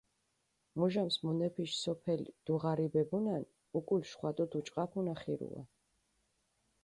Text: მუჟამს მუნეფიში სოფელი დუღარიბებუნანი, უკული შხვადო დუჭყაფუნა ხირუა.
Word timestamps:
მუჟამს 0.83 1.17
მუნეფიში 1.25 1.77
სოფელი 1.81 2.25
დუღარიბებუნანი, 2.51 3.47
უკული 3.81 4.09
შხვადო 4.15 4.47
დუჭყაფუნა 4.55 5.13
ხირუა. 5.23 5.63